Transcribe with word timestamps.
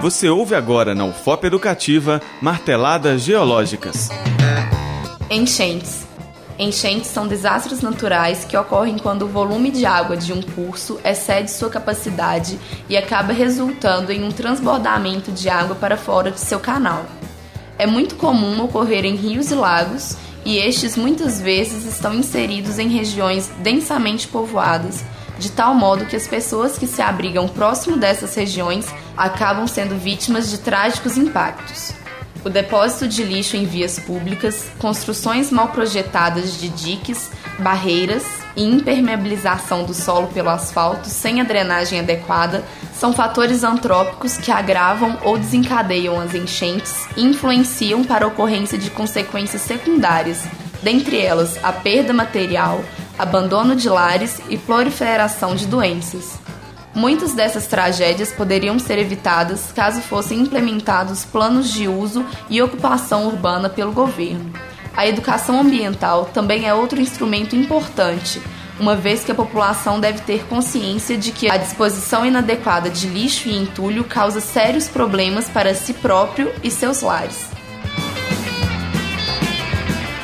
Você 0.00 0.28
ouve 0.28 0.54
agora 0.54 0.94
na 0.94 1.06
UFOP 1.06 1.46
Educativa 1.46 2.20
Marteladas 2.42 3.22
Geológicas. 3.22 4.10
Enchentes. 5.30 6.06
Enchentes 6.58 7.06
são 7.06 7.26
desastres 7.26 7.80
naturais 7.80 8.44
que 8.44 8.56
ocorrem 8.56 8.98
quando 8.98 9.22
o 9.22 9.28
volume 9.28 9.70
de 9.70 9.86
água 9.86 10.14
de 10.14 10.34
um 10.34 10.42
curso 10.42 11.00
excede 11.02 11.50
sua 11.50 11.70
capacidade 11.70 12.58
e 12.90 12.96
acaba 12.96 13.32
resultando 13.32 14.12
em 14.12 14.22
um 14.22 14.30
transbordamento 14.30 15.32
de 15.32 15.48
água 15.48 15.74
para 15.74 15.96
fora 15.96 16.30
de 16.30 16.40
seu 16.40 16.60
canal. 16.60 17.06
É 17.78 17.86
muito 17.86 18.16
comum 18.16 18.62
ocorrer 18.62 19.04
em 19.04 19.16
rios 19.16 19.50
e 19.50 19.54
lagos, 19.54 20.16
e 20.44 20.58
estes 20.58 20.96
muitas 20.96 21.40
vezes 21.40 21.84
estão 21.84 22.14
inseridos 22.14 22.78
em 22.78 22.88
regiões 22.88 23.50
densamente 23.62 24.28
povoadas, 24.28 25.04
de 25.38 25.50
tal 25.50 25.74
modo 25.74 26.06
que 26.06 26.16
as 26.16 26.26
pessoas 26.26 26.78
que 26.78 26.86
se 26.86 27.02
abrigam 27.02 27.48
próximo 27.48 27.96
dessas 27.96 28.34
regiões 28.34 28.86
acabam 29.16 29.66
sendo 29.66 29.98
vítimas 29.98 30.50
de 30.50 30.58
trágicos 30.58 31.16
impactos. 31.16 31.92
O 32.44 32.48
depósito 32.48 33.08
de 33.08 33.24
lixo 33.24 33.56
em 33.56 33.66
vias 33.66 33.98
públicas, 33.98 34.66
construções 34.78 35.50
mal 35.50 35.68
projetadas 35.68 36.60
de 36.60 36.68
diques, 36.68 37.28
barreiras 37.58 38.24
e 38.54 38.62
impermeabilização 38.62 39.84
do 39.84 39.92
solo 39.92 40.28
pelo 40.28 40.50
asfalto 40.50 41.08
sem 41.08 41.40
a 41.40 41.44
drenagem 41.44 41.98
adequada 41.98 42.64
são 42.94 43.12
fatores 43.12 43.64
antrópicos 43.64 44.36
que 44.36 44.52
agravam 44.52 45.18
ou 45.24 45.36
desencadeiam 45.36 46.20
as 46.20 46.34
enchentes 46.34 47.06
e 47.16 47.24
influenciam 47.24 48.04
para 48.04 48.24
a 48.24 48.28
ocorrência 48.28 48.78
de 48.78 48.90
consequências 48.90 49.62
secundárias, 49.62 50.44
dentre 50.82 51.20
elas 51.20 51.58
a 51.64 51.72
perda 51.72 52.12
material, 52.12 52.80
abandono 53.18 53.74
de 53.74 53.88
lares 53.88 54.40
e 54.48 54.56
proliferação 54.56 55.54
de 55.54 55.66
doenças. 55.66 56.38
Muitas 56.94 57.34
dessas 57.34 57.66
tragédias 57.66 58.32
poderiam 58.32 58.78
ser 58.78 58.98
evitadas 58.98 59.70
caso 59.72 60.00
fossem 60.00 60.40
implementados 60.40 61.24
planos 61.24 61.70
de 61.70 61.86
uso 61.86 62.24
e 62.48 62.62
ocupação 62.62 63.26
urbana 63.26 63.68
pelo 63.68 63.92
governo. 63.92 64.50
A 64.96 65.06
educação 65.06 65.60
ambiental 65.60 66.30
também 66.32 66.66
é 66.66 66.72
outro 66.72 66.98
instrumento 66.98 67.54
importante, 67.54 68.40
uma 68.80 68.96
vez 68.96 69.24
que 69.24 69.32
a 69.32 69.34
população 69.34 70.00
deve 70.00 70.20
ter 70.20 70.44
consciência 70.46 71.18
de 71.18 71.32
que 71.32 71.50
a 71.50 71.58
disposição 71.58 72.24
inadequada 72.24 72.88
de 72.88 73.06
lixo 73.06 73.48
e 73.48 73.54
entulho 73.54 74.04
causa 74.04 74.40
sérios 74.40 74.88
problemas 74.88 75.48
para 75.50 75.74
si 75.74 75.92
próprio 75.92 76.50
e 76.62 76.70
seus 76.70 77.02
lares. 77.02 77.55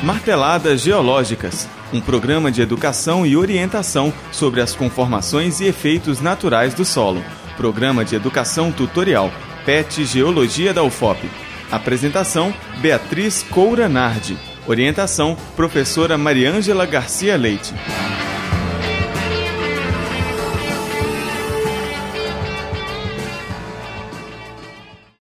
Marteladas 0.03 0.81
Geológicas 0.81 1.65
um 1.93 2.01
programa 2.01 2.51
de 2.51 2.61
educação 2.61 3.25
e 3.25 3.37
orientação 3.37 4.11
sobre 4.33 4.59
as 4.59 4.75
conformações 4.75 5.61
e 5.61 5.65
efeitos 5.65 6.19
naturais 6.19 6.73
do 6.73 6.83
solo. 6.83 7.23
Programa 7.55 8.03
de 8.03 8.15
educação 8.15 8.69
tutorial 8.69 9.31
PET 9.63 10.03
Geologia 10.03 10.73
da 10.73 10.83
UFOP. 10.83 11.29
Apresentação: 11.71 12.53
Beatriz 12.81 13.43
Coura 13.43 13.87
Nardi. 13.87 14.37
Orientação: 14.67 15.37
Professora 15.55 16.17
Mariângela 16.17 16.85
Garcia 16.85 17.37
Leite. 17.37 17.73